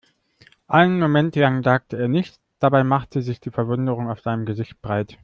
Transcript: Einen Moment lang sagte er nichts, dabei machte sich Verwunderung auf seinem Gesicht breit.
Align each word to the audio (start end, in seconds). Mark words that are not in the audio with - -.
Einen 0.67 0.99
Moment 0.99 1.35
lang 1.35 1.61
sagte 1.61 1.95
er 1.99 2.07
nichts, 2.07 2.39
dabei 2.57 2.83
machte 2.83 3.21
sich 3.21 3.39
Verwunderung 3.51 4.09
auf 4.09 4.21
seinem 4.21 4.47
Gesicht 4.47 4.81
breit. 4.81 5.19